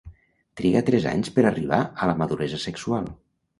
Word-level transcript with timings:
Triga 0.61 0.81
tres 0.87 1.05
anys 1.11 1.29
per 1.37 1.45
arribar 1.51 1.83
a 2.07 2.11
la 2.13 2.19
maduresa 2.25 2.63
sexual. 2.67 3.15